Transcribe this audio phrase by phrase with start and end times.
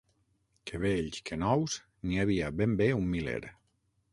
[0.69, 1.75] Que vells que nous,
[2.07, 3.41] n'hi havia ben bé un miler.